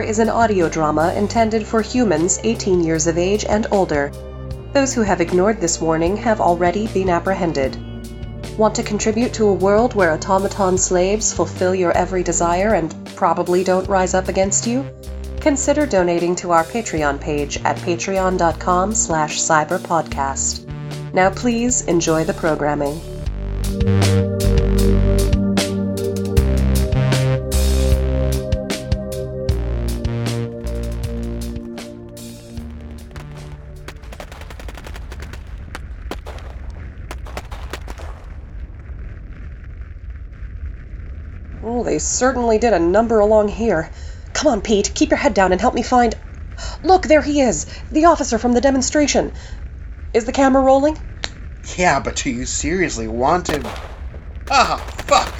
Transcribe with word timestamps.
Is 0.00 0.18
an 0.18 0.28
audio 0.28 0.68
drama 0.68 1.12
intended 1.14 1.66
for 1.66 1.82
humans 1.82 2.40
18 2.42 2.82
years 2.82 3.06
of 3.06 3.18
age 3.18 3.44
and 3.44 3.66
older. 3.70 4.10
Those 4.72 4.94
who 4.94 5.02
have 5.02 5.20
ignored 5.20 5.60
this 5.60 5.80
warning 5.80 6.16
have 6.16 6.40
already 6.40 6.86
been 6.88 7.10
apprehended. 7.10 7.76
Want 8.58 8.74
to 8.74 8.82
contribute 8.82 9.34
to 9.34 9.48
a 9.48 9.52
world 9.52 9.94
where 9.94 10.12
automaton 10.12 10.78
slaves 10.78 11.32
fulfill 11.32 11.74
your 11.74 11.92
every 11.92 12.22
desire 12.22 12.74
and 12.74 12.94
probably 13.14 13.62
don't 13.62 13.88
rise 13.88 14.14
up 14.14 14.28
against 14.28 14.66
you? 14.66 14.88
Consider 15.40 15.86
donating 15.86 16.34
to 16.36 16.50
our 16.50 16.64
Patreon 16.64 17.20
page 17.20 17.58
at 17.64 17.76
patreon.com 17.78 18.94
slash 18.94 19.38
cyberpodcast. 19.38 21.12
Now 21.12 21.30
please 21.30 21.82
enjoy 21.82 22.24
the 22.24 22.34
programming. 22.34 23.00
They 41.84 41.98
certainly 41.98 42.58
did 42.58 42.72
a 42.72 42.78
number 42.78 43.18
along 43.18 43.48
here. 43.48 43.90
Come 44.32 44.52
on, 44.52 44.60
Pete, 44.60 44.92
keep 44.94 45.10
your 45.10 45.18
head 45.18 45.34
down 45.34 45.52
and 45.52 45.60
help 45.60 45.74
me 45.74 45.82
find. 45.82 46.14
Look, 46.82 47.06
there 47.06 47.22
he 47.22 47.40
is, 47.40 47.66
the 47.90 48.06
officer 48.06 48.38
from 48.38 48.52
the 48.52 48.60
demonstration. 48.60 49.32
Is 50.12 50.24
the 50.24 50.32
camera 50.32 50.62
rolling? 50.62 50.98
Yeah, 51.76 52.00
but 52.00 52.16
do 52.16 52.30
you 52.30 52.46
seriously 52.46 53.08
want 53.08 53.46
to? 53.46 53.62
Ah, 54.50 54.76
fuck! 55.06 55.32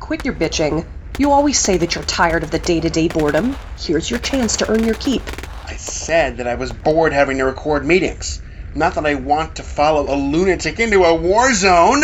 Quit 0.00 0.24
your 0.24 0.34
bitching. 0.34 0.86
You 1.18 1.32
always 1.32 1.58
say 1.58 1.76
that 1.76 1.94
you're 1.94 2.04
tired 2.04 2.42
of 2.42 2.50
the 2.50 2.58
day 2.58 2.80
to 2.80 2.90
day 2.90 3.08
boredom. 3.08 3.56
Here's 3.78 4.10
your 4.10 4.18
chance 4.20 4.58
to 4.58 4.70
earn 4.70 4.84
your 4.84 4.94
keep. 4.94 5.22
I 5.66 5.76
said 5.76 6.38
that 6.38 6.46
I 6.46 6.54
was 6.54 6.72
bored 6.72 7.12
having 7.12 7.38
to 7.38 7.44
record 7.44 7.84
meetings. 7.84 8.40
Not 8.74 8.94
that 8.94 9.06
I 9.06 9.14
want 9.14 9.56
to 9.56 9.62
follow 9.62 10.12
a 10.12 10.16
lunatic 10.16 10.78
into 10.78 11.04
a 11.04 11.14
war 11.14 11.52
zone! 11.54 12.02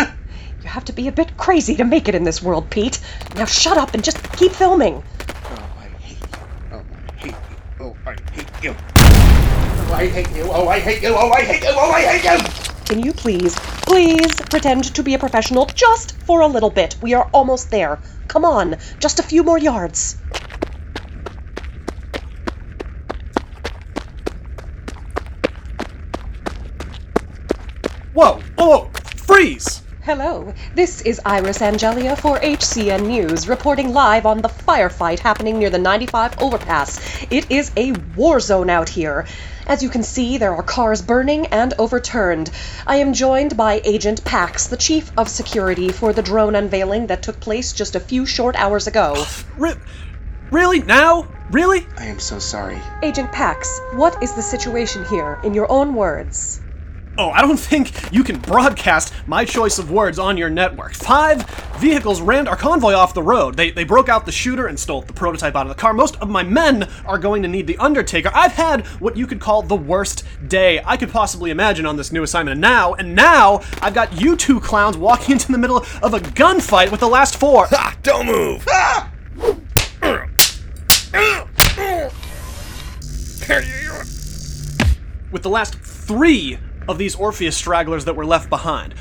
You 0.63 0.69
have 0.69 0.85
to 0.85 0.93
be 0.93 1.09
a 1.09 1.13
bit 1.13 1.37
crazy 1.37 1.75
to 1.77 1.85
make 1.85 2.09
it 2.09 2.15
in 2.15 2.23
this 2.23 2.41
world, 2.41 2.71
Pete. 2.71 3.01
Now 3.35 3.47
shut 3.47 3.77
up 3.77 3.95
and 3.95 4.05
just 4.05 4.23
keep 4.35 4.53
filming. 4.53 5.03
Oh, 5.45 5.69
I 5.79 5.89
hate 5.99 6.19
you. 6.21 7.37
Oh, 7.81 7.97
I 8.07 8.17
hate 8.31 8.47
you. 8.63 8.77
Oh, 9.91 9.93
I 9.93 10.07
hate 10.07 10.31
you. 10.37 10.45
Oh, 10.45 10.69
I 10.69 10.71
hate 10.71 10.71
you. 10.71 10.71
Oh, 10.71 10.71
I 10.71 10.79
hate 10.79 11.03
you. 11.03 11.09
Oh, 11.09 11.31
I 11.33 11.43
hate 11.43 11.63
you. 11.63 11.71
Oh, 11.73 11.91
I 11.91 12.01
hate 12.03 12.25
you. 12.25 12.39
Can 12.85 13.05
you 13.05 13.13
please, 13.13 13.57
please 13.57 14.35
pretend 14.37 14.95
to 14.95 15.03
be 15.03 15.15
a 15.15 15.19
professional 15.19 15.67
just 15.67 16.17
for 16.23 16.43
a 16.43 16.47
little 16.47 16.71
bit? 16.71 16.97
We 17.03 17.15
are 17.15 17.29
almost 17.33 17.71
there. 17.71 17.99
Come 18.29 18.45
on, 18.45 18.77
just 19.01 19.19
a 19.19 19.23
few 19.23 19.43
more 19.43 19.59
yards. 19.59 20.17
Whoa! 28.13 28.41
Oh! 28.59 28.91
Freeze! 29.17 29.82
Hello, 30.05 30.53
this 30.75 31.01
is 31.03 31.21
Iris 31.25 31.61
Angelia 31.61 32.19
for 32.19 32.37
HCN 32.37 33.07
News, 33.07 33.49
reporting 33.49 33.93
live 33.93 34.27
on 34.27 34.43
the 34.43 34.49
firefight 34.49 35.21
happening 35.21 35.61
near 35.61 35.71
the 35.71 35.79
95 35.79 36.43
overpass. 36.43 37.23
It 37.31 37.49
is 37.53 37.71
a 37.77 37.93
war 38.17 38.41
zone 38.41 38.69
out 38.69 38.89
here. 38.89 39.27
As 39.65 39.81
you 39.81 39.89
can 39.89 40.03
see, 40.03 40.39
there 40.39 40.57
are 40.57 40.63
cars 40.65 41.03
burning 41.03 41.47
and 41.47 41.73
overturned. 41.79 42.51
I 42.85 42.97
am 42.97 43.13
joined 43.13 43.57
by 43.57 43.81
Agent 43.85 44.25
Pax, 44.25 44.67
the 44.67 44.77
Chief 44.77 45.13
of 45.17 45.29
Security 45.29 45.91
for 45.91 46.13
the 46.13 46.21
drone 46.23 46.57
unveiling 46.57 47.07
that 47.07 47.23
took 47.23 47.39
place 47.39 47.73
just 47.73 47.95
a 47.95 48.01
few 48.01 48.27
short 48.27 48.57
hours 48.57 48.89
ago. 48.89 49.25
Re- 49.57 49.77
really? 50.51 50.83
Now? 50.83 51.29
Really? 51.53 51.87
I 51.97 52.07
am 52.07 52.19
so 52.19 52.41
sorry. 52.41 52.81
Agent 53.05 53.31
Pax, 53.31 53.81
what 53.93 54.21
is 54.21 54.33
the 54.33 54.43
situation 54.43 55.05
here, 55.05 55.39
in 55.45 55.55
your 55.55 55.71
own 55.71 55.95
words? 55.95 56.61
Oh, 57.19 57.31
I 57.31 57.43
don't 57.43 57.57
think 57.59 58.13
you 58.13 58.25
can 58.25 58.39
broadcast 58.39 59.13
my 59.27 59.45
choice 59.45 59.79
of 59.79 59.91
words 59.91 60.19
on 60.19 60.37
your 60.37 60.51
network. 60.51 60.95
Five 60.95 61.45
vehicles 61.79 62.21
rammed 62.21 62.49
our 62.49 62.57
convoy 62.57 62.93
off 62.93 63.15
the 63.15 63.23
road. 63.23 63.57
They, 63.57 63.71
they 63.71 63.85
broke 63.85 64.09
out 64.09 64.25
the 64.25 64.33
shooter 64.33 64.67
and 64.67 64.79
stole 64.79 65.03
the 65.03 65.13
prototype 65.13 65.55
out 65.55 65.67
of 65.67 65.69
the 65.69 65.81
car. 65.81 65.93
Most 65.93 66.17
of 66.17 66.31
my 66.31 66.43
men 66.43 66.89
are 67.05 67.19
going 67.19 67.43
to 67.43 67.49
need 67.49 67.67
the 67.67 67.77
Undertaker. 67.79 68.31
I've 68.35 68.53
had 68.53 68.87
what 69.01 69.17
you 69.17 69.27
could 69.27 69.41
call 69.41 69.63
the 69.63 69.77
worst 69.77 70.25
day 70.49 70.81
I 70.85 70.97
could 70.97 71.11
possibly 71.11 71.51
imagine 71.51 71.87
on 71.87 71.97
this 71.97 72.13
new 72.13 72.23
assignment. 72.23 72.53
And 72.53 72.61
now, 72.61 72.95
and 72.95 73.15
now, 73.15 73.61
I've 73.81 73.95
got 73.95 74.21
you 74.21 74.37
two 74.37 74.61
clowns 74.61 74.97
walking 74.97 75.33
into 75.33 75.53
the 75.53 75.59
middle 75.59 75.79
of 76.03 76.15
a 76.15 76.21
gunfight 76.21 76.91
with 76.91 77.01
the 77.01 77.09
last 77.09 77.37
four. 77.37 77.67
Ha! 77.67 77.97
Don't 78.03 78.27
move! 78.27 78.67
Ah! 78.71 79.11
with 85.33 85.43
the 85.43 85.51
last 85.51 85.75
three 85.75 86.59
of 86.89 86.99
these 86.99 87.15
Orpheus 87.15 87.57
stragglers 87.57 88.05
that 88.05 88.15
were 88.15 88.27
left 88.27 88.49
behind. 88.49 88.95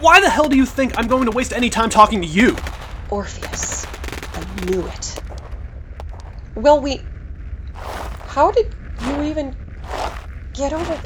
Why 0.00 0.20
the 0.20 0.30
hell 0.30 0.48
do 0.48 0.56
you 0.56 0.66
think 0.66 0.98
I'm 0.98 1.06
going 1.06 1.26
to 1.26 1.30
waste 1.30 1.52
any 1.52 1.70
time 1.70 1.90
talking 1.90 2.20
to 2.20 2.26
you? 2.26 2.56
Orpheus. 3.10 3.86
I 4.34 4.64
knew 4.66 4.86
it. 4.86 5.22
Well, 6.54 6.80
we. 6.80 7.02
How 7.74 8.50
did 8.50 8.74
you 9.06 9.22
even 9.22 9.56
get 10.54 10.72
over. 10.72 11.00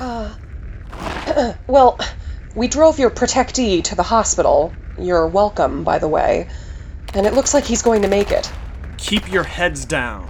Uh. 0.00 0.34
well, 1.66 1.98
we 2.54 2.68
drove 2.68 2.98
your 2.98 3.10
protectee 3.10 3.82
to 3.84 3.94
the 3.94 4.02
hospital. 4.02 4.72
You're 4.98 5.26
welcome, 5.26 5.84
by 5.84 5.98
the 5.98 6.08
way. 6.08 6.48
And 7.12 7.26
it 7.26 7.34
looks 7.34 7.54
like 7.54 7.64
he's 7.64 7.82
going 7.82 8.02
to 8.02 8.08
make 8.08 8.30
it. 8.30 8.50
Keep 8.96 9.30
your 9.30 9.44
heads 9.44 9.84
down. 9.84 10.28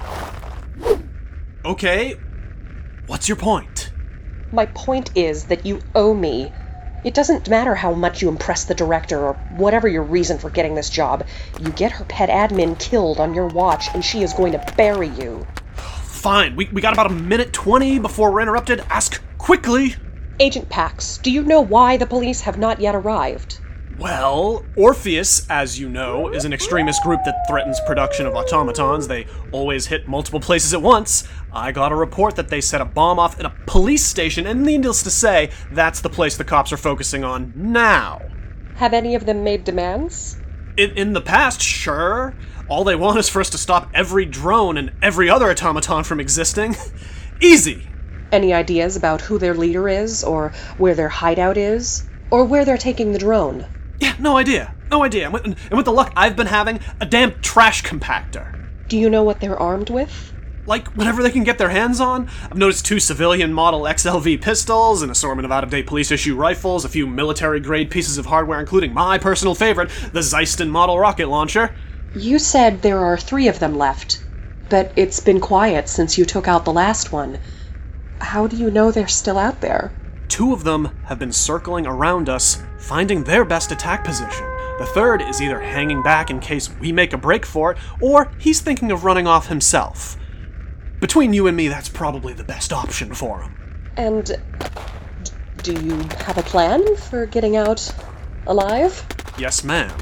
Okay, 1.65 2.17
what's 3.07 3.29
your 3.29 3.37
point? 3.37 3.84
My 4.55 4.67
point 4.67 5.11
is 5.17 5.47
that 5.47 5.67
you 5.67 5.81
owe 5.97 6.15
me. 6.15 6.53
It 7.03 7.13
doesn't 7.13 7.49
matter 7.49 7.75
how 7.75 7.93
much 7.93 8.23
you 8.23 8.29
impress 8.29 8.67
the 8.67 8.75
director 8.77 9.19
or 9.19 9.33
whatever 9.57 9.89
your 9.89 10.05
reason 10.05 10.39
for 10.39 10.49
getting 10.49 10.77
this 10.77 10.91
job. 10.91 11.27
You 11.61 11.71
get 11.71 11.91
her 11.91 12.05
pet 12.05 12.29
admin 12.29 12.79
killed 12.79 13.19
on 13.19 13.35
your 13.35 13.49
watch, 13.49 13.89
and 13.93 14.05
she 14.05 14.23
is 14.23 14.33
going 14.33 14.53
to 14.53 14.65
bury 14.77 15.09
you. 15.09 15.45
Fine, 15.75 16.55
we, 16.55 16.69
we 16.73 16.81
got 16.81 16.93
about 16.93 17.11
a 17.11 17.15
minute 17.15 17.53
20 17.53 17.99
before 17.99 18.31
we're 18.31 18.43
interrupted. 18.43 18.79
Ask 18.91 19.21
quickly. 19.39 19.97
Agent 20.39 20.69
Pax, 20.69 21.19
do 21.19 21.33
you 21.33 21.43
know 21.43 21.61
why 21.61 21.97
the 21.97 22.07
police 22.07 22.43
have 22.43 22.57
not 22.57 22.81
yet 22.81 22.95
arrived? 22.95 23.59
Well, 23.99 24.65
Orpheus, 24.75 25.49
as 25.49 25.79
you 25.79 25.89
know, 25.89 26.29
is 26.29 26.45
an 26.45 26.53
extremist 26.53 27.03
group 27.05 27.21
that 27.25 27.47
threatens 27.47 27.79
production 27.87 28.27
of 28.27 28.35
automatons. 28.35 29.07
They 29.07 29.27
always 29.53 29.87
hit 29.87 30.09
multiple 30.09 30.41
places 30.41 30.75
at 30.75 30.83
once. 30.83 31.29
I 31.53 31.71
got 31.71 31.93
a 31.93 31.95
report 31.95 32.35
that 32.35 32.49
they 32.49 32.61
set 32.61 32.81
a 32.81 32.85
bomb 32.85 33.21
off 33.21 33.39
in 33.39 33.47
a 33.47 33.55
police 33.67 34.05
station, 34.05 34.47
and 34.49 34.65
needless 34.65 35.05
to 35.05 35.11
say, 35.11 35.51
that's 35.71 36.01
the 36.01 36.11
place 36.11 36.37
the 36.37 36.45
cops 36.45 36.73
are 36.73 36.77
focusing 36.77 37.23
on 37.23 37.53
now. 37.55 38.21
Have 38.75 38.95
any 38.95 39.15
of 39.15 39.27
them 39.27 39.45
made 39.45 39.63
demands? 39.63 40.41
In, 40.77 40.91
in 40.91 41.13
the 41.13 41.21
past, 41.21 41.63
sure. 41.63 42.35
All 42.69 42.83
they 42.83 42.97
want 42.97 43.21
is 43.21 43.29
for 43.29 43.41
us 43.41 43.51
to 43.51 43.59
stop 43.59 43.91
every 43.95 44.25
drone 44.25 44.77
and 44.77 44.91
every 45.03 45.31
other 45.31 45.49
automaton 45.49 46.03
from 46.03 46.19
existing. 46.19 46.75
Easy. 47.41 47.87
Any 48.33 48.53
ideas 48.53 48.97
about 48.97 49.21
who 49.21 49.39
their 49.39 49.55
leader 49.55 49.89
is, 49.89 50.25
or 50.25 50.51
where 50.79 50.97
their 50.97 51.09
hideout 51.09 51.57
is, 51.57 52.05
or 52.31 52.45
where 52.45 52.65
they're 52.65 52.77
taking 52.77 53.13
the 53.13 53.19
drone? 53.21 53.65
Yeah, 53.99 54.15
no 54.19 54.37
idea. 54.37 54.75
No 54.91 55.03
idea. 55.03 55.25
And 55.25 55.33
with, 55.33 55.45
and 55.45 55.57
with 55.73 55.85
the 55.85 55.93
luck 55.93 56.13
I've 56.17 56.37
been 56.37 56.47
having, 56.47 56.81
a 57.01 57.07
damn 57.07 57.41
trash 57.41 57.83
compactor. 57.83 58.55
Do 58.89 58.99
you 58.99 59.09
know 59.09 59.23
what 59.23 59.41
they're 59.41 59.59
armed 59.59 59.91
with? 59.91 60.33
Like, 60.67 60.89
whatever 60.97 61.23
they 61.23 61.31
can 61.31 61.45
get 61.45 61.59
their 61.59 61.69
hands 61.69 62.01
on. 62.01 62.29
I've 62.45 62.57
noticed 62.57 62.87
two 62.87 62.99
civilian 62.99 63.53
model 63.53 63.83
XLV 63.83 64.41
pistols, 64.41 65.03
an 65.03 65.11
assortment 65.11 65.45
of 65.45 65.53
out 65.53 65.65
of 65.65 65.71
date 65.71 65.87
police 65.87 66.11
issue 66.11 66.37
rifles, 66.37 66.85
a 66.85 66.89
few 66.89 67.07
military 67.07 67.61
grade 67.61 67.91
pieces 67.91 68.17
of 68.17 68.27
hardware, 68.27 68.61
including 68.61 68.95
my 68.95 69.19
personal 69.19 69.55
favorite, 69.55 69.91
the 70.13 70.21
Zeiston 70.21 70.71
model 70.71 70.99
rocket 70.99 71.29
launcher. 71.29 71.75
You 72.15 72.39
said 72.39 72.81
there 72.81 73.01
are 73.01 73.19
three 73.19 73.49
of 73.49 73.59
them 73.59 73.77
left, 73.77 74.25
but 74.71 74.93
it's 74.97 75.21
been 75.21 75.41
quiet 75.41 75.89
since 75.89 76.17
you 76.17 76.25
took 76.25 76.49
out 76.49 76.65
the 76.65 76.73
last 76.73 77.13
one. 77.13 77.39
How 78.21 78.47
do 78.47 78.57
you 78.57 78.71
know 78.71 78.91
they're 78.91 79.09
still 79.09 79.39
out 79.39 79.61
there? 79.61 79.93
Two 80.29 80.53
of 80.53 80.65
them 80.65 80.87
have 81.05 81.19
been 81.19 81.33
circling 81.33 81.87
around 81.87 82.29
us, 82.29 82.63
finding 82.79 83.25
their 83.25 83.45
best 83.45 83.73
attack 83.73 84.05
position. 84.05 84.47
The 84.79 84.87
third 84.87 85.23
is 85.23 85.41
either 85.41 85.61
hanging 85.61 86.03
back 86.03 86.31
in 86.31 86.41
case 86.41 86.71
we 86.81 86.91
make 86.91 87.13
a 87.13 87.19
break 87.19 87.47
for 87.47 87.73
it, 87.73 87.79
or 88.01 88.33
he's 88.39 88.61
thinking 88.61 88.91
of 88.91 89.05
running 89.05 89.27
off 89.27 89.47
himself. 89.47 90.17
Between 91.01 91.33
you 91.33 91.47
and 91.47 91.57
me, 91.57 91.69
that's 91.69 91.89
probably 91.89 92.33
the 92.33 92.45
best 92.45 92.73
option 92.73 93.15
for 93.15 93.43
him. 93.43 93.55
And 93.97 94.37
do 95.63 95.73
you 95.73 95.97
have 96.19 96.39
a 96.39 96.43
plan 96.43 96.97
for 96.97 97.27
getting 97.27 97.57
out 97.57 97.95
alive? 98.47 99.07
Yes, 99.39 99.63
ma'am. 99.63 99.93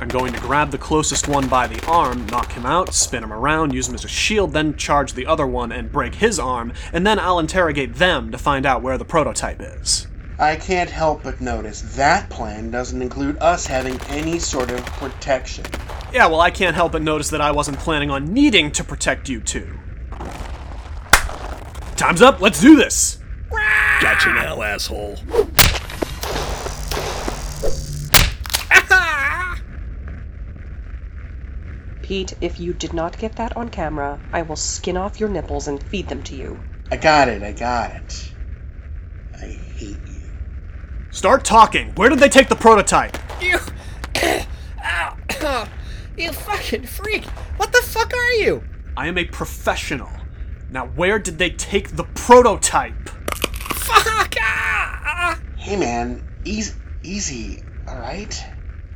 I'm 0.00 0.08
going 0.08 0.32
to 0.32 0.40
grab 0.40 0.70
the 0.70 0.78
closest 0.78 1.26
one 1.26 1.48
by 1.48 1.66
the 1.66 1.84
arm, 1.86 2.24
knock 2.26 2.52
him 2.52 2.64
out, 2.64 2.94
spin 2.94 3.24
him 3.24 3.32
around, 3.32 3.74
use 3.74 3.88
him 3.88 3.96
as 3.96 4.04
a 4.04 4.08
shield, 4.08 4.52
then 4.52 4.76
charge 4.76 5.14
the 5.14 5.26
other 5.26 5.46
one 5.46 5.72
and 5.72 5.90
break 5.90 6.14
his 6.14 6.38
arm, 6.38 6.72
and 6.92 7.04
then 7.04 7.18
I'll 7.18 7.40
interrogate 7.40 7.96
them 7.96 8.30
to 8.30 8.38
find 8.38 8.64
out 8.64 8.80
where 8.80 8.96
the 8.96 9.04
prototype 9.04 9.60
is. 9.60 10.06
I 10.38 10.54
can't 10.54 10.88
help 10.88 11.24
but 11.24 11.40
notice 11.40 11.80
that 11.96 12.30
plan 12.30 12.70
doesn't 12.70 13.02
include 13.02 13.38
us 13.38 13.66
having 13.66 14.00
any 14.02 14.38
sort 14.38 14.70
of 14.70 14.86
protection. 14.86 15.64
Yeah, 16.12 16.26
well, 16.28 16.40
I 16.40 16.52
can't 16.52 16.76
help 16.76 16.92
but 16.92 17.02
notice 17.02 17.30
that 17.30 17.40
I 17.40 17.50
wasn't 17.50 17.80
planning 17.80 18.08
on 18.08 18.32
needing 18.32 18.70
to 18.72 18.84
protect 18.84 19.28
you 19.28 19.40
two. 19.40 19.80
Time's 21.96 22.22
up, 22.22 22.40
let's 22.40 22.60
do 22.60 22.76
this! 22.76 23.18
Gotcha 24.00 24.32
now, 24.32 24.62
asshole. 24.62 25.16
Pete, 32.08 32.32
if 32.40 32.58
you 32.58 32.72
did 32.72 32.94
not 32.94 33.18
get 33.18 33.36
that 33.36 33.54
on 33.54 33.68
camera, 33.68 34.18
I 34.32 34.40
will 34.40 34.56
skin 34.56 34.96
off 34.96 35.20
your 35.20 35.28
nipples 35.28 35.68
and 35.68 35.82
feed 35.82 36.08
them 36.08 36.22
to 36.22 36.34
you. 36.34 36.58
I 36.90 36.96
got 36.96 37.28
it, 37.28 37.42
I 37.42 37.52
got 37.52 37.90
it. 37.90 38.32
I 39.34 39.44
hate 39.76 39.98
you. 40.06 40.22
Start 41.10 41.44
talking. 41.44 41.92
Where 41.96 42.08
did 42.08 42.18
they 42.18 42.30
take 42.30 42.48
the 42.48 42.56
prototype? 42.56 43.18
You. 43.42 43.58
Ow. 44.82 45.18
you 46.16 46.32
fucking 46.32 46.86
freak. 46.86 47.26
What 47.58 47.74
the 47.74 47.82
fuck 47.82 48.14
are 48.14 48.32
you? 48.32 48.64
I 48.96 49.06
am 49.06 49.18
a 49.18 49.26
professional. 49.26 50.08
Now, 50.70 50.86
where 50.86 51.18
did 51.18 51.36
they 51.36 51.50
take 51.50 51.96
the 51.96 52.04
prototype? 52.04 53.10
Fuck! 53.74 54.34
Ah! 54.40 55.38
Hey 55.58 55.76
man, 55.76 56.26
easy, 56.46 56.72
easy, 57.02 57.62
alright? 57.86 58.42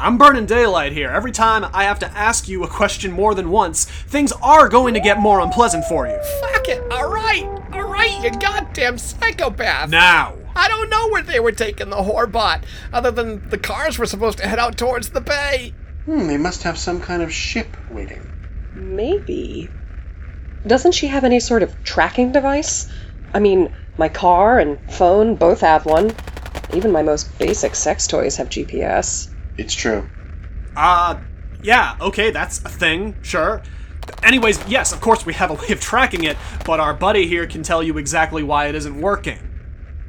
I'm 0.02 0.18
burning 0.18 0.46
daylight 0.46 0.90
here. 0.90 1.10
Every 1.10 1.30
time 1.30 1.64
I 1.72 1.84
have 1.84 2.00
to 2.00 2.10
ask 2.10 2.48
you 2.48 2.64
a 2.64 2.68
question 2.68 3.12
more 3.12 3.36
than 3.36 3.50
once, 3.50 3.84
things 3.84 4.32
are 4.42 4.68
going 4.68 4.94
to 4.94 5.00
get 5.00 5.20
more 5.20 5.38
unpleasant 5.38 5.84
for 5.84 6.08
you. 6.08 6.20
Fuck 6.40 6.68
it. 6.68 6.82
Alright. 6.92 7.44
Alright, 7.72 8.20
you 8.24 8.32
goddamn 8.32 8.98
psychopath. 8.98 9.90
Now! 9.90 10.34
I 10.56 10.66
don't 10.66 10.90
know 10.90 11.10
where 11.10 11.22
they 11.22 11.38
were 11.38 11.52
taking 11.52 11.90
the 11.90 11.98
whorebot, 11.98 12.64
other 12.92 13.12
than 13.12 13.48
the 13.48 13.58
cars 13.58 13.96
were 13.96 14.06
supposed 14.06 14.38
to 14.38 14.48
head 14.48 14.58
out 14.58 14.76
towards 14.76 15.10
the 15.10 15.20
bay. 15.20 15.72
Hmm, 16.04 16.26
they 16.26 16.36
must 16.36 16.64
have 16.64 16.78
some 16.78 17.00
kind 17.00 17.22
of 17.22 17.32
ship 17.32 17.76
waiting. 17.92 18.28
Maybe. 18.74 19.70
Doesn't 20.66 20.96
she 20.96 21.06
have 21.06 21.22
any 21.22 21.38
sort 21.38 21.62
of 21.62 21.84
tracking 21.84 22.32
device? 22.32 22.90
I 23.32 23.38
mean, 23.38 23.72
my 23.96 24.08
car 24.08 24.58
and 24.58 24.80
phone 24.92 25.36
both 25.36 25.60
have 25.60 25.86
one. 25.86 26.12
Even 26.74 26.90
my 26.90 27.04
most 27.04 27.38
basic 27.38 27.76
sex 27.76 28.08
toys 28.08 28.38
have 28.38 28.48
GPS. 28.48 29.31
It's 29.56 29.74
true. 29.74 30.08
Uh, 30.76 31.20
yeah, 31.62 31.96
okay, 32.00 32.30
that's 32.30 32.58
a 32.64 32.68
thing, 32.68 33.16
sure. 33.22 33.62
Anyways, 34.22 34.66
yes, 34.66 34.92
of 34.92 35.00
course 35.00 35.24
we 35.24 35.34
have 35.34 35.50
a 35.50 35.54
way 35.54 35.68
of 35.70 35.80
tracking 35.80 36.24
it, 36.24 36.36
but 36.64 36.80
our 36.80 36.94
buddy 36.94 37.26
here 37.26 37.46
can 37.46 37.62
tell 37.62 37.82
you 37.82 37.98
exactly 37.98 38.42
why 38.42 38.66
it 38.66 38.74
isn't 38.74 39.00
working. 39.00 39.38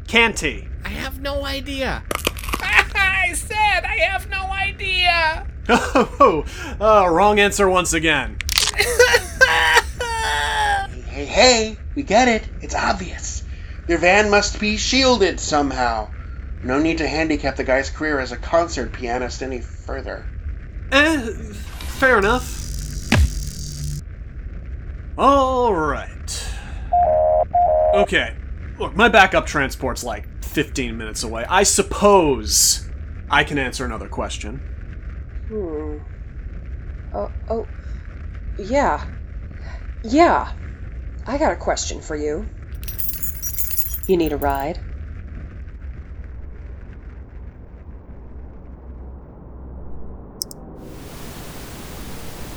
Can't 0.07 0.39
he? 0.39 0.67
I 0.83 0.89
have 0.89 1.19
no 1.19 1.45
idea. 1.45 2.03
I 2.61 3.33
said 3.33 3.85
I 3.85 3.97
have 4.09 4.29
no 4.29 4.43
idea. 4.51 5.47
Oh, 5.69 6.45
uh, 6.81 7.07
wrong 7.09 7.39
answer 7.39 7.69
once 7.69 7.93
again. 7.93 8.37
Hey, 11.13 11.25
hey, 11.25 11.77
we 11.93 12.01
get 12.01 12.27
it. 12.27 12.49
It's 12.61 12.73
obvious. 12.73 13.43
Their 13.85 13.99
van 13.99 14.31
must 14.31 14.59
be 14.59 14.77
shielded 14.77 15.39
somehow. 15.39 16.09
No 16.63 16.79
need 16.79 16.99
to 16.99 17.07
handicap 17.07 17.57
the 17.57 17.63
guy's 17.63 17.89
career 17.89 18.19
as 18.19 18.31
a 18.31 18.37
concert 18.37 18.93
pianist 18.93 19.43
any 19.43 19.59
further. 19.59 20.25
Eh, 20.91 21.19
fair 21.99 22.17
enough. 22.17 22.61
Alright. 25.17 26.49
Okay. 27.93 28.35
Look, 28.79 28.95
my 28.95 29.09
backup 29.09 29.45
transport's 29.45 30.03
like 30.03 30.25
15 30.43 30.97
minutes 30.97 31.23
away. 31.23 31.45
I 31.49 31.63
suppose 31.63 32.89
I 33.29 33.43
can 33.43 33.57
answer 33.57 33.85
another 33.85 34.07
question. 34.07 34.57
Hmm. 35.49 35.97
Oh, 37.13 37.31
oh. 37.49 37.67
Yeah. 38.57 39.05
Yeah. 40.03 40.51
I 41.27 41.37
got 41.37 41.51
a 41.51 41.57
question 41.57 42.01
for 42.01 42.15
you. 42.15 42.47
You 44.07 44.17
need 44.17 44.31
a 44.31 44.37
ride? 44.37 44.79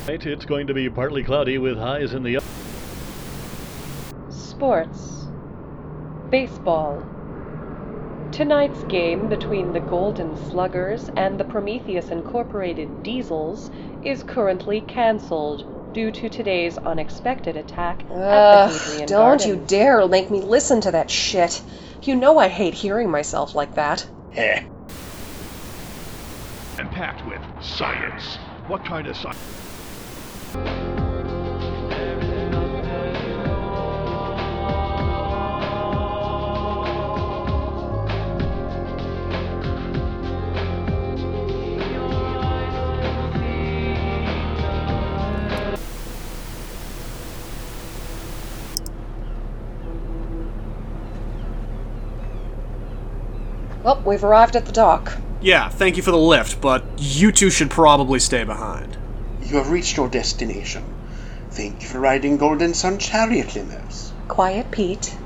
It's 0.08 0.44
going 0.44 0.68
to 0.68 0.74
be 0.74 0.88
partly 0.88 1.24
cloudy 1.24 1.58
with 1.58 1.76
highs 1.76 2.14
in 2.14 2.22
the 2.22 2.38
Sports. 4.28 5.26
Baseball. 6.30 7.04
Tonight's 8.30 8.84
game 8.84 9.28
between 9.28 9.72
the 9.72 9.80
Golden 9.80 10.36
Sluggers 10.48 11.10
and 11.16 11.40
the 11.40 11.44
Prometheus 11.44 12.10
Incorporated 12.10 13.02
Diesels 13.02 13.70
is 14.04 14.22
currently 14.22 14.80
cancelled 14.82 15.92
due 15.92 16.12
to 16.12 16.28
today's 16.28 16.78
unexpected 16.78 17.56
attack 17.56 18.02
at 18.02 18.68
the 18.68 18.78
Hadrian 18.78 19.08
don't 19.08 19.44
you 19.44 19.56
dare 19.56 20.06
make 20.06 20.30
me 20.30 20.40
listen 20.40 20.80
to 20.82 20.92
that 20.92 21.10
shit. 21.10 21.60
You 22.02 22.14
know 22.14 22.38
I 22.38 22.46
hate 22.46 22.74
hearing 22.74 23.10
myself 23.10 23.56
like 23.56 23.74
that. 23.74 24.08
Heh. 24.30 24.62
and 26.78 26.90
packed 26.92 27.26
with 27.26 27.40
science. 27.60 28.36
What 28.68 28.84
kind 28.84 29.08
of 29.08 29.16
science? 29.16 29.65
Well, 53.86 54.02
we've 54.04 54.24
arrived 54.24 54.56
at 54.56 54.66
the 54.66 54.72
dock. 54.72 55.16
Yeah, 55.40 55.68
thank 55.68 55.96
you 55.96 56.02
for 56.02 56.10
the 56.10 56.18
lift, 56.18 56.60
but 56.60 56.82
you 56.98 57.30
two 57.30 57.50
should 57.50 57.70
probably 57.70 58.18
stay 58.18 58.42
behind. 58.42 58.95
You 59.46 59.58
have 59.58 59.70
reached 59.70 59.96
your 59.96 60.08
destination. 60.08 60.82
Thank 61.50 61.80
you 61.80 61.88
for 61.88 62.00
riding 62.00 62.36
Golden 62.36 62.74
Sun 62.74 62.98
chariot 62.98 63.46
limos. 63.48 64.10
Quiet, 64.26 64.72
Pete. 64.72 65.16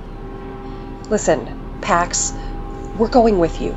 Listen, 1.09 1.79
Pax, 1.81 2.35
we're 2.99 3.09
going 3.09 3.39
with 3.39 3.63
you. 3.63 3.75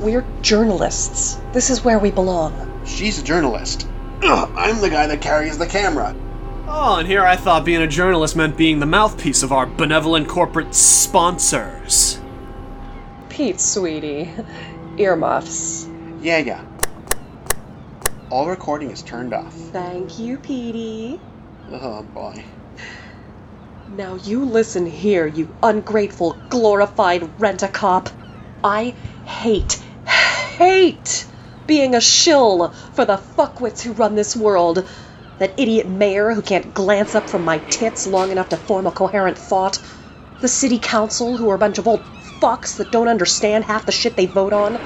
We're 0.00 0.26
journalists. 0.40 1.38
This 1.52 1.70
is 1.70 1.84
where 1.84 2.00
we 2.00 2.10
belong. 2.10 2.82
She's 2.84 3.20
a 3.20 3.24
journalist. 3.24 3.86
Ugh, 4.24 4.52
I'm 4.56 4.80
the 4.80 4.90
guy 4.90 5.06
that 5.06 5.20
carries 5.20 5.58
the 5.58 5.66
camera. 5.68 6.16
Oh, 6.66 6.96
and 6.96 7.06
here 7.06 7.24
I 7.24 7.36
thought 7.36 7.64
being 7.64 7.82
a 7.82 7.86
journalist 7.86 8.34
meant 8.34 8.56
being 8.56 8.80
the 8.80 8.86
mouthpiece 8.86 9.44
of 9.44 9.52
our 9.52 9.66
benevolent 9.66 10.26
corporate 10.26 10.74
sponsors. 10.74 12.20
Pete, 13.28 13.60
sweetie. 13.60 14.28
Earmuffs. 14.98 15.88
Yeah, 16.20 16.38
yeah. 16.38 16.64
All 18.32 18.48
recording 18.48 18.90
is 18.90 19.02
turned 19.02 19.34
off. 19.34 19.52
Thank 19.52 20.18
you, 20.18 20.38
Petey. 20.38 21.20
Oh 21.70 22.02
boy. 22.02 22.42
Now 23.86 24.14
you 24.14 24.46
listen 24.46 24.86
here, 24.86 25.26
you 25.26 25.54
ungrateful, 25.62 26.40
glorified 26.48 27.38
rent-a-cop. 27.38 28.08
I 28.64 28.94
hate, 29.26 29.84
hate 30.56 31.26
being 31.66 31.94
a 31.94 32.00
shill 32.00 32.70
for 32.94 33.04
the 33.04 33.18
fuckwits 33.18 33.82
who 33.82 33.92
run 33.92 34.14
this 34.14 34.34
world. 34.34 34.88
That 35.38 35.52
idiot 35.58 35.86
mayor 35.86 36.32
who 36.32 36.40
can't 36.40 36.72
glance 36.72 37.14
up 37.14 37.28
from 37.28 37.44
my 37.44 37.58
tits 37.58 38.06
long 38.06 38.32
enough 38.32 38.48
to 38.48 38.56
form 38.56 38.86
a 38.86 38.92
coherent 38.92 39.36
thought. 39.36 39.78
The 40.40 40.48
city 40.48 40.78
council 40.78 41.36
who 41.36 41.50
are 41.50 41.56
a 41.56 41.58
bunch 41.58 41.76
of 41.76 41.86
old 41.86 42.08
fucks 42.40 42.78
that 42.78 42.90
don't 42.90 43.08
understand 43.08 43.64
half 43.64 43.84
the 43.84 43.92
shit 43.92 44.16
they 44.16 44.24
vote 44.24 44.54
on. 44.54 44.78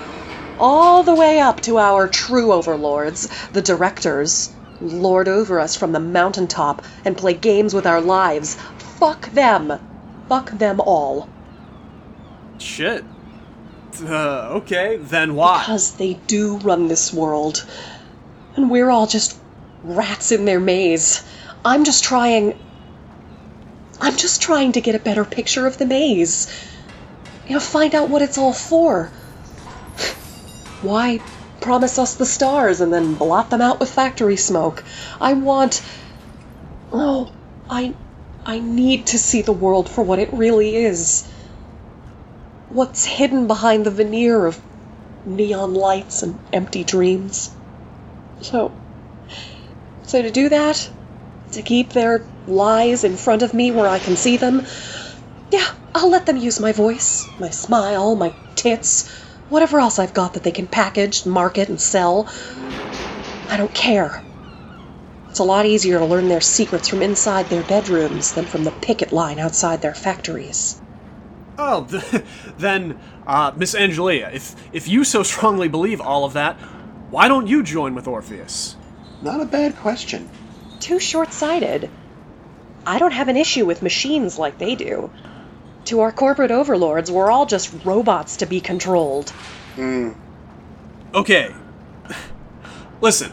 All 0.58 1.02
the 1.02 1.14
way 1.14 1.38
up 1.40 1.60
to 1.62 1.78
our 1.78 2.08
true 2.08 2.52
overlords, 2.52 3.28
the 3.52 3.62
directors, 3.62 4.54
who 4.78 4.88
lord 4.88 5.28
over 5.28 5.60
us 5.60 5.76
from 5.76 5.92
the 5.92 6.00
mountaintop 6.00 6.82
and 7.04 7.16
play 7.16 7.34
games 7.34 7.74
with 7.74 7.86
our 7.86 8.00
lives. 8.00 8.56
Fuck 8.78 9.30
them. 9.30 9.78
Fuck 10.28 10.50
them 10.50 10.80
all. 10.80 11.28
Shit. 12.58 13.04
Uh, 14.02 14.60
okay, 14.60 14.96
then 14.96 15.34
why? 15.34 15.60
Because 15.60 15.94
they 15.96 16.14
do 16.26 16.58
run 16.58 16.88
this 16.88 17.12
world. 17.12 17.64
And 18.56 18.70
we're 18.70 18.90
all 18.90 19.06
just 19.06 19.38
rats 19.82 20.32
in 20.32 20.44
their 20.44 20.60
maze. 20.60 21.22
I'm 21.64 21.84
just 21.84 22.04
trying. 22.04 22.54
I'm 24.00 24.16
just 24.16 24.42
trying 24.42 24.72
to 24.72 24.80
get 24.80 24.94
a 24.94 24.98
better 24.98 25.24
picture 25.24 25.66
of 25.66 25.78
the 25.78 25.86
maze. 25.86 26.48
You 27.46 27.54
know, 27.54 27.60
find 27.60 27.94
out 27.94 28.10
what 28.10 28.22
it's 28.22 28.38
all 28.38 28.52
for. 28.52 29.10
Why 30.86 31.20
promise 31.60 31.98
us 31.98 32.14
the 32.14 32.24
stars 32.24 32.80
and 32.80 32.92
then 32.92 33.14
blot 33.14 33.50
them 33.50 33.60
out 33.60 33.80
with 33.80 33.90
factory 33.90 34.36
smoke? 34.36 34.84
I 35.20 35.32
want. 35.32 35.82
Oh, 36.92 37.32
I. 37.68 37.92
I 38.44 38.60
need 38.60 39.08
to 39.08 39.18
see 39.18 39.42
the 39.42 39.50
world 39.50 39.88
for 39.88 40.04
what 40.04 40.20
it 40.20 40.32
really 40.32 40.76
is. 40.76 41.28
What's 42.68 43.04
hidden 43.04 43.48
behind 43.48 43.84
the 43.84 43.90
veneer 43.90 44.46
of 44.46 44.60
neon 45.24 45.74
lights 45.74 46.22
and 46.22 46.38
empty 46.52 46.84
dreams. 46.84 47.50
So, 48.42 48.70
So 50.04 50.22
to 50.22 50.30
do 50.30 50.48
that, 50.50 50.88
to 51.52 51.62
keep 51.62 51.92
their 51.92 52.22
lies 52.46 53.02
in 53.02 53.16
front 53.16 53.42
of 53.42 53.52
me 53.52 53.72
where 53.72 53.88
I 53.88 53.98
can 53.98 54.14
see 54.14 54.36
them, 54.36 54.64
yeah, 55.50 55.66
I'll 55.92 56.10
let 56.10 56.26
them 56.26 56.36
use 56.36 56.60
my 56.60 56.70
voice, 56.70 57.28
my 57.40 57.50
smile, 57.50 58.14
my 58.14 58.32
tits, 58.54 59.10
whatever 59.48 59.78
else 59.78 59.98
I've 59.98 60.14
got 60.14 60.34
that 60.34 60.42
they 60.42 60.50
can 60.50 60.66
package, 60.66 61.26
market, 61.26 61.68
and 61.68 61.80
sell. 61.80 62.28
I 63.48 63.56
don't 63.56 63.74
care. 63.74 64.22
It's 65.30 65.38
a 65.38 65.44
lot 65.44 65.66
easier 65.66 65.98
to 65.98 66.04
learn 66.04 66.28
their 66.28 66.40
secrets 66.40 66.88
from 66.88 67.02
inside 67.02 67.46
their 67.46 67.62
bedrooms 67.62 68.32
than 68.32 68.46
from 68.46 68.64
the 68.64 68.70
picket 68.70 69.12
line 69.12 69.38
outside 69.38 69.82
their 69.82 69.94
factories. 69.94 70.80
Oh, 71.58 71.84
th- 71.84 72.24
then, 72.58 72.98
uh, 73.26 73.52
Miss 73.56 73.74
Angelia, 73.74 74.32
if 74.32 74.54
if 74.72 74.88
you 74.88 75.04
so 75.04 75.22
strongly 75.22 75.68
believe 75.68 76.00
all 76.00 76.24
of 76.24 76.32
that, 76.32 76.56
why 77.10 77.28
don't 77.28 77.46
you 77.46 77.62
join 77.62 77.94
with 77.94 78.06
Orpheus? 78.06 78.76
Not 79.22 79.40
a 79.40 79.46
bad 79.46 79.76
question. 79.76 80.28
Too 80.80 80.98
short 80.98 81.32
sighted. 81.32 81.90
I 82.86 82.98
don't 82.98 83.12
have 83.12 83.28
an 83.28 83.36
issue 83.36 83.66
with 83.66 83.82
machines 83.82 84.38
like 84.38 84.58
they 84.58 84.74
do. 84.74 85.10
To 85.86 86.00
our 86.00 86.10
corporate 86.10 86.50
overlords, 86.50 87.10
we're 87.10 87.30
all 87.30 87.46
just 87.46 87.72
robots 87.84 88.38
to 88.38 88.46
be 88.46 88.60
controlled. 88.60 89.32
Mm. 89.76 90.16
Okay. 91.14 91.54
Listen. 93.00 93.32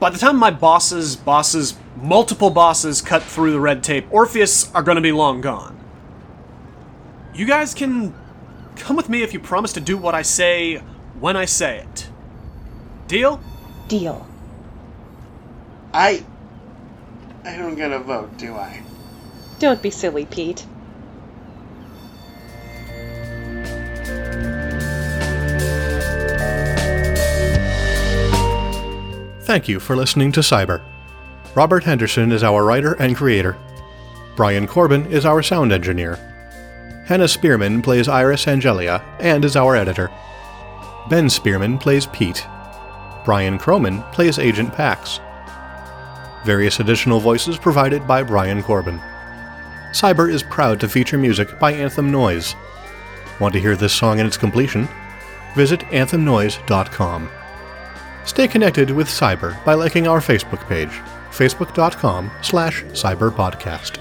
By 0.00 0.10
the 0.10 0.18
time 0.18 0.36
my 0.36 0.50
bosses, 0.50 1.14
bosses, 1.14 1.74
multiple 1.96 2.50
bosses 2.50 3.00
cut 3.00 3.22
through 3.22 3.52
the 3.52 3.60
red 3.60 3.84
tape, 3.84 4.06
Orpheus 4.10 4.74
are 4.74 4.82
gonna 4.82 5.00
be 5.00 5.12
long 5.12 5.40
gone. 5.40 5.78
You 7.32 7.46
guys 7.46 7.74
can 7.74 8.12
come 8.74 8.96
with 8.96 9.08
me 9.08 9.22
if 9.22 9.32
you 9.32 9.38
promise 9.38 9.72
to 9.74 9.80
do 9.80 9.96
what 9.96 10.16
I 10.16 10.22
say 10.22 10.78
when 11.20 11.36
I 11.36 11.44
say 11.44 11.78
it. 11.78 12.08
Deal? 13.06 13.40
Deal. 13.86 14.26
I. 15.94 16.24
I 17.44 17.56
don't 17.56 17.76
get 17.76 17.92
a 17.92 18.00
vote, 18.00 18.36
do 18.36 18.54
I? 18.54 18.82
Don't 19.60 19.80
be 19.80 19.90
silly, 19.90 20.26
Pete. 20.26 20.66
Thank 29.52 29.68
you 29.68 29.80
for 29.80 29.96
listening 29.96 30.32
to 30.32 30.40
Cyber. 30.40 30.80
Robert 31.54 31.84
Henderson 31.84 32.32
is 32.32 32.42
our 32.42 32.64
writer 32.64 32.94
and 32.94 33.14
creator. 33.14 33.54
Brian 34.34 34.66
Corbin 34.66 35.04
is 35.12 35.26
our 35.26 35.42
sound 35.42 35.72
engineer. 35.72 36.14
Hannah 37.04 37.24
Spierman 37.24 37.82
plays 37.82 38.08
Iris 38.08 38.46
Angelia 38.46 39.04
and 39.20 39.44
is 39.44 39.54
our 39.54 39.76
editor. 39.76 40.10
Ben 41.10 41.26
Spierman 41.26 41.78
plays 41.78 42.06
Pete. 42.06 42.46
Brian 43.26 43.58
Croman 43.58 44.02
plays 44.04 44.38
Agent 44.38 44.72
Pax. 44.72 45.20
Various 46.46 46.80
additional 46.80 47.20
voices 47.20 47.58
provided 47.58 48.06
by 48.06 48.22
Brian 48.22 48.62
Corbin. 48.62 49.00
Cyber 49.90 50.32
is 50.32 50.42
proud 50.42 50.80
to 50.80 50.88
feature 50.88 51.18
music 51.18 51.58
by 51.58 51.74
Anthem 51.74 52.10
Noise. 52.10 52.54
Want 53.38 53.52
to 53.52 53.60
hear 53.60 53.76
this 53.76 53.92
song 53.92 54.18
in 54.18 54.24
its 54.24 54.38
completion? 54.38 54.88
Visit 55.54 55.80
anthemnoise.com. 55.90 57.28
Stay 58.24 58.48
connected 58.48 58.90
with 58.90 59.08
Cyber 59.08 59.62
by 59.64 59.74
liking 59.74 60.06
our 60.06 60.20
Facebook 60.20 60.66
page, 60.68 60.90
facebook.com 61.30 62.30
slash 62.42 62.82
cyberpodcast. 62.84 63.98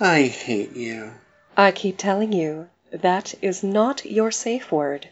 I 0.00 0.22
hate 0.28 0.76
you. 0.76 1.12
I 1.56 1.72
keep 1.72 1.98
telling 1.98 2.32
you, 2.32 2.68
that 2.92 3.34
is 3.42 3.64
not 3.64 4.06
your 4.06 4.30
safe 4.30 4.70
word. 4.70 5.08